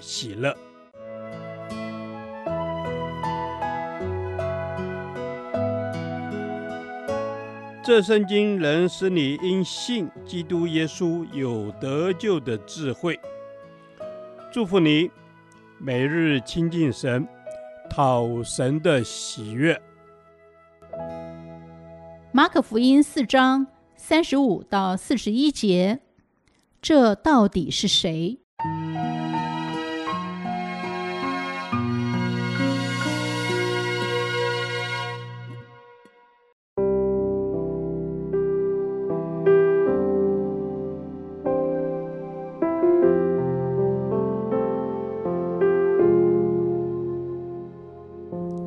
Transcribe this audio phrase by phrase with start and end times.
[0.00, 0.56] 喜乐。
[7.82, 13.18] 这圣经能使你因信基督耶稣有得救的智慧。
[14.52, 15.10] 祝福你，
[15.78, 17.26] 每日亲近神，
[17.88, 19.80] 讨神的喜悦。
[22.30, 26.00] 马可福音四章三十五到四十一节，
[26.82, 28.38] 这到底是谁？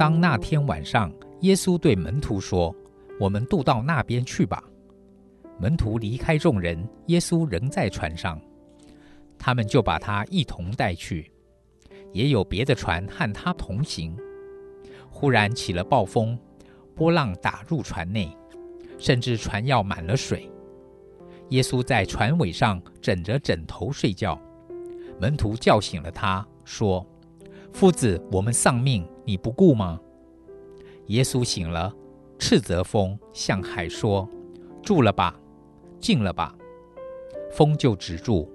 [0.02, 2.76] 当那天晚上，耶稣对门徒说
[3.22, 4.64] ：“我们渡到那边去吧。”
[5.62, 8.42] 门徒离开众人，耶稣仍在船上，
[9.38, 11.32] 他们就把他一同带去。
[12.14, 14.18] 也有别的船和他同行。
[15.08, 16.36] 忽然起了暴风，
[16.96, 18.36] 波浪打入船内，
[18.98, 20.50] 甚至船要满了水。
[21.50, 24.36] 耶稣在船尾上枕着枕头睡觉。
[25.20, 27.06] 门徒叫醒了他，说
[27.74, 30.02] ：“夫子，我们丧命。”你不顾吗？
[31.06, 31.94] 耶稣醒了，
[32.40, 34.28] 斥责风，向海说
[34.84, 35.40] ：“住了吧，
[36.00, 36.54] 静了吧。”
[37.54, 38.52] 风就止住，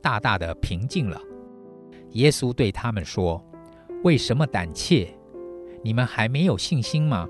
[0.00, 1.20] 大大的平静了。
[2.12, 3.44] 耶稣对他们说
[4.02, 5.06] ：“为什么胆怯？
[5.82, 7.28] 你们还没有信心吗？”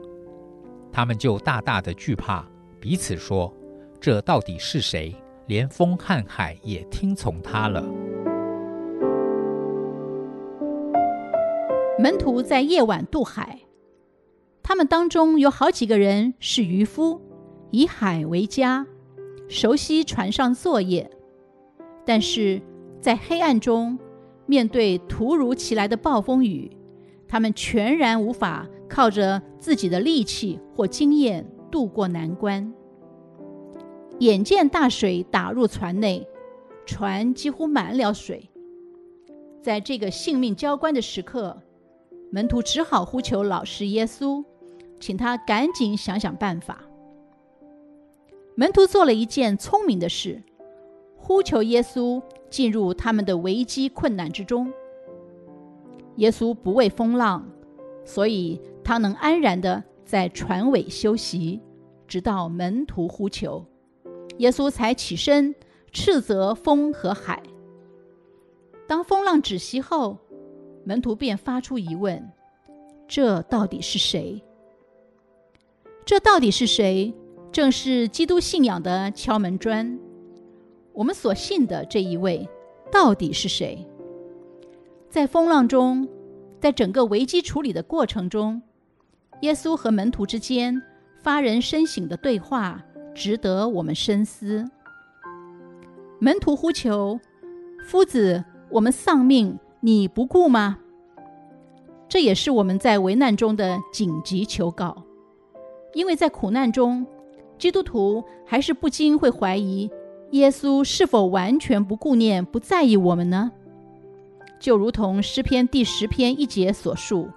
[0.92, 2.48] 他们就大大的惧怕，
[2.80, 3.52] 彼此说
[4.00, 5.14] ：“这到底是谁？
[5.48, 7.84] 连风和海也听从他了。”
[11.98, 13.60] 门徒在夜晚渡海，
[14.62, 17.22] 他们当中有好几个人是渔夫，
[17.70, 18.86] 以海为家，
[19.48, 21.10] 熟悉船上作业。
[22.04, 22.60] 但是
[23.00, 23.98] 在黑暗中，
[24.44, 26.70] 面对突如其来的暴风雨，
[27.26, 32.74] 他们全然无法靠着自己的力气或经验渡过难关。
[34.18, 36.28] 眼见大水打入船内，
[36.84, 38.50] 船几乎满了水。
[39.62, 41.62] 在这个性命交关的时刻，
[42.36, 44.44] 门徒只好呼求老师耶稣，
[45.00, 46.82] 请他赶紧想想办法。
[48.54, 50.42] 门徒做了一件聪明的事，
[51.16, 54.70] 呼求耶稣进入他们的危机困难之中。
[56.16, 57.48] 耶稣不畏风浪，
[58.04, 61.62] 所以他能安然地在船尾休息，
[62.06, 63.64] 直到门徒呼求，
[64.36, 65.54] 耶稣才起身
[65.90, 67.42] 斥责风和海。
[68.86, 70.18] 当风浪止息后，
[70.86, 72.30] 门徒便发出疑问
[73.08, 74.40] ：“这到底是谁？
[76.04, 77.12] 这到底是谁？
[77.50, 79.98] 正是基督信仰的敲门砖。
[80.92, 82.48] 我们所信的这一位，
[82.92, 83.84] 到底是谁？
[85.10, 86.08] 在风浪中，
[86.60, 88.62] 在整个危机处理的过程中，
[89.40, 90.80] 耶稣和门徒之间
[91.20, 92.80] 发人深省的对话，
[93.12, 94.64] 值得我们深思。
[96.20, 97.18] 门徒呼求
[97.88, 100.78] ：‘夫子，我们丧命。’你不顾吗？
[102.08, 105.04] 这也是我们在危难中的紧急求告，
[105.94, 107.06] 因为在苦难中，
[107.56, 109.88] 基督徒还是不禁会怀疑
[110.32, 113.52] 耶稣是否完全不顾念、不在意我们呢？
[114.58, 117.28] 就如同诗篇第十篇一节所述：“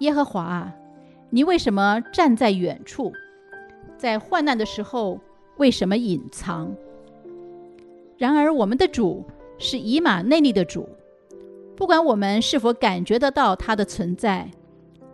[0.00, 0.74] 耶和华啊，
[1.28, 3.12] 你为什么站在远处？
[3.98, 5.20] 在患难的时候，
[5.58, 6.74] 为什么隐藏？”
[8.16, 9.22] 然而，我们的主
[9.58, 10.88] 是以马内利的主。
[11.82, 14.48] 不管我们是否感觉得到他的存在，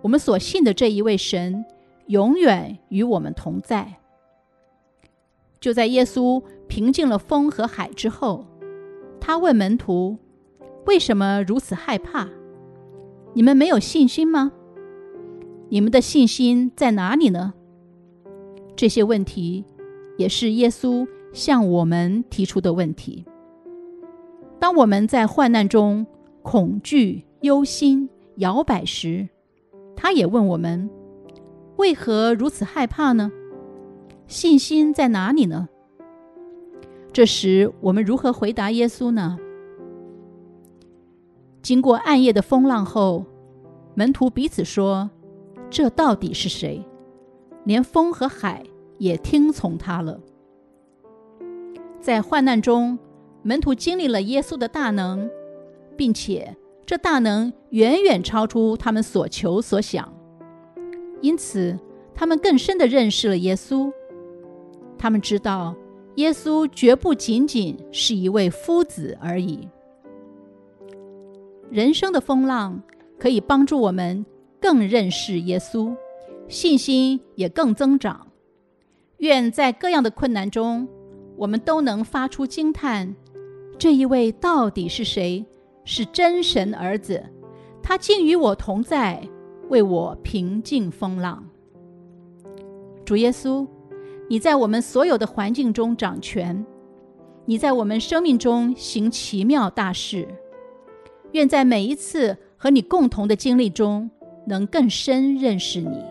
[0.03, 1.65] 我们所信的这一位神
[2.09, 4.01] 永远与我们同在。
[5.59, 8.45] 就在耶稣平静了风和海之后，
[9.19, 10.19] 他问门徒
[10.85, 12.29] ：“为什么如此害怕？
[13.33, 14.53] 你们没有信心吗？
[15.71, 17.55] 你们的信心在哪里呢？”
[18.77, 19.65] 这些问题
[20.19, 23.25] 也是耶稣向我们提出的问题。
[24.61, 26.07] 当我们在患难中，
[26.51, 29.29] 恐惧、忧心、摇摆时，
[29.95, 30.89] 他也问我们：
[31.77, 33.31] 为何如此害怕呢？
[34.27, 35.69] 信心在哪里呢？
[37.13, 39.37] 这时，我们如何回答耶稣呢？
[41.61, 43.27] 经过暗夜的风浪后，
[43.95, 45.11] 门徒彼此说
[45.69, 46.83] ：“这到底是谁？
[47.65, 48.65] 连风和海
[48.97, 50.19] 也听从他了。”
[52.01, 52.99] 在患难中，
[53.43, 55.29] 门徒经历了耶稣的大能，
[55.99, 56.57] 并且
[56.87, 60.11] 这大能远远超出他们所求所想，
[61.21, 61.77] 因此
[62.15, 63.93] 他们更深地认识了耶稣。
[64.97, 65.75] 他们知道，
[66.15, 69.69] 耶稣绝不仅仅是一位夫子而已。
[71.69, 72.81] 人生的风浪
[73.19, 74.25] 可以帮助我们
[74.61, 75.95] 更认识耶稣，
[76.47, 78.29] 信心也更增长。
[79.19, 80.89] 愿在各样的困难中，
[81.37, 83.15] 我们都能发出惊叹：
[83.77, 85.45] 这一位到底是谁？
[85.91, 87.25] 是真神儿子，
[87.83, 89.27] 他竟与我同在，
[89.71, 91.43] 为我平静风浪。
[93.07, 93.67] 主耶稣，
[94.29, 96.63] 你在我们所有的环境中掌权，
[97.47, 100.29] 你在我们生命中行奇妙大事。
[101.33, 104.11] 愿在每一次和你共同的经历中，
[104.47, 106.05] 能更深认识你。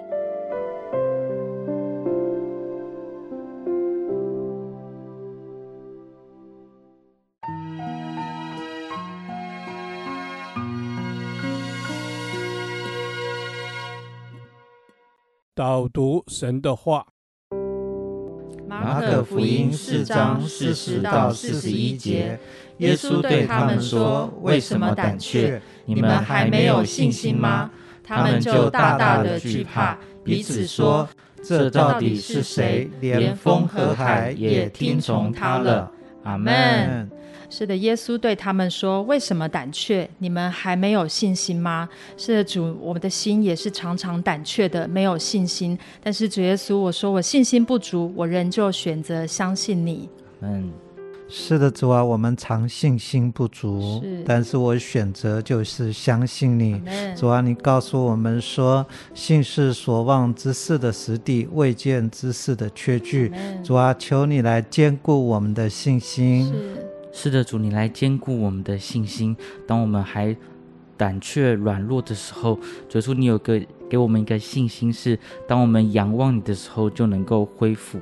[15.77, 17.05] 导读神的话，
[18.67, 22.39] 马可福音四章四十到四十一节。
[22.79, 25.61] 耶稣对他们说：“为什么胆怯？
[25.85, 27.69] 你们还没有信心吗？”
[28.03, 31.07] 他们就大大的惧怕，彼此说
[31.45, 32.89] ：“这到底是谁？
[32.99, 35.91] 连风和海也听从他了。”
[36.25, 37.07] 阿门。
[37.49, 40.09] 是的，耶稣对他们说：“为什么胆怯？
[40.19, 45.77] 你们还没有信心吗？”是的，主，我们的心也是常常胆怯的，没有信心。
[46.03, 50.09] 但是主耶稣，我说我信心不足，我仍旧选择相信你。
[50.41, 50.71] 嗯。
[51.29, 56.81] 是的，主啊，我们常信心不足，是但是我选择就是相信你。
[57.17, 63.29] 主啊，你告诉我们说，信是所望之事的实底，未见之事的确据。
[63.61, 66.53] 主啊，求你来兼顾我们的信心。
[67.19, 69.35] 是，的，主，你来兼顾我们的信心。
[69.65, 70.37] 当我们还
[70.95, 73.59] 胆怯软弱的时候，主说你有个
[73.89, 75.17] 给我们一个信心，是
[75.47, 77.99] 当我们仰望你的时候，就能够恢复。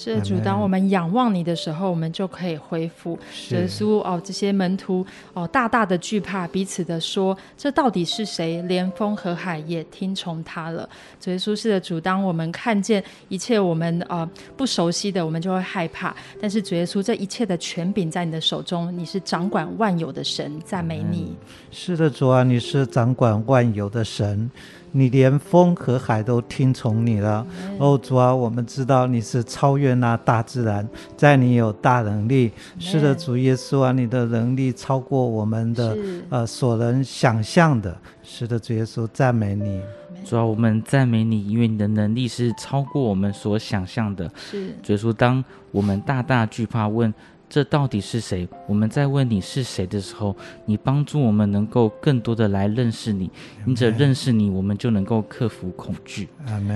[0.00, 3.18] 是主，当我们仰望你的时候，我们就可以恢复。
[3.50, 5.04] 耶稣哦，这些门徒
[5.34, 8.62] 哦，大大的惧怕，彼此的说：“这到底是谁？
[8.62, 10.88] 连风和海也听从他了。”
[11.26, 14.24] 耶稣是的主，当我们看见一切我们呃
[14.56, 16.14] 不熟悉的，我们就会害怕。
[16.40, 21.34] 但是主耶稣，这一切的权柄在你的手中，你是掌管万有的神，赞美你。
[21.72, 24.48] 是的，主啊，你是掌管万有的神。
[24.92, 27.46] 你连风和海都听从你了，
[27.78, 32.50] 哦，主啊，我们知道你是超越那大自然，在你有大能力。
[32.78, 35.96] 是的，主耶稣啊，你的能力超过我们的
[36.30, 37.96] 呃所能想象的。
[38.22, 39.80] 是的，主耶稣，赞美你。
[40.24, 44.30] 主啊，我们赞美你，因为你的能力是超过我们所想象的。
[44.36, 47.12] 是，主耶稣，当我们大大惧怕问。
[47.50, 48.46] 这到底是谁？
[48.66, 50.36] 我们在问你是谁的时候，
[50.66, 53.30] 你帮助我们能够更多的来认识你。
[53.66, 56.28] 因着认识你，我们就能够克服恐惧。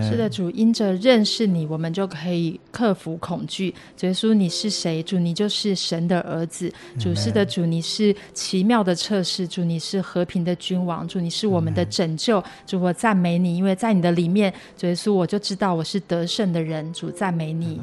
[0.08, 3.74] 是的，主，因着认识你，我们就可以克服恐惧。
[3.98, 5.02] 主耶稣，你是谁？
[5.02, 6.72] 主，你就是神的儿子。
[6.98, 9.46] 主，是的，主，你是奇妙的测试。
[9.46, 11.06] 主，你是和平的君王。
[11.06, 12.43] 主，你是我们的拯救。
[12.67, 16.91] 主，我赞美你，因为在你的里面，主耶稣，我就知道我是得胜的人。
[16.94, 17.79] 主，赞美你。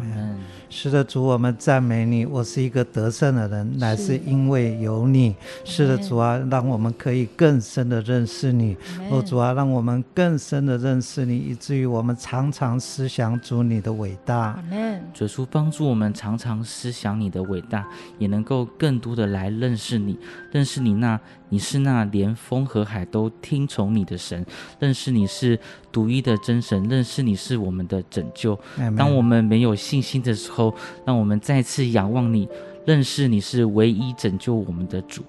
[0.71, 2.25] 是的，主，我们赞美你。
[2.25, 2.78] 我是一个。
[2.85, 5.35] 得胜的人，乃是因为有你。
[5.65, 8.75] 是，是的，主啊，让我们可以更深的认识你。
[9.09, 14.61] 哦，主啊，让我们更深的认识你，以至于我们常常思想主你的伟大。
[15.13, 20.17] 主耶稣帮助我们常常思想你的伟大，也能够更多的来认识你，
[20.51, 21.19] 认识你那。
[21.51, 24.45] 你是那连风和海都听从你的神，
[24.77, 25.59] 认识你是
[25.91, 28.57] 独一的真神，认识你是我们的拯救。
[28.97, 30.73] 当我们没有信心的时候，
[31.05, 32.47] 让我们再次仰望你，
[32.85, 35.23] 认识你是唯一拯救我们的主。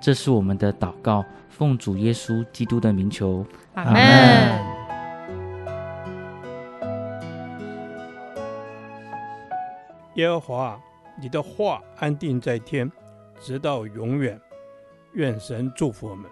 [0.00, 4.70] 这是我们的祷告，奉主耶稣基督的名求，阿门。
[10.14, 10.80] 耶和华，
[11.20, 12.90] 你的话安定在天，
[13.40, 14.40] 直到永远。
[15.14, 16.30] 愿神祝福我们。